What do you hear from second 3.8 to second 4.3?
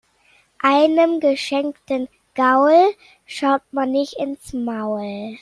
nicht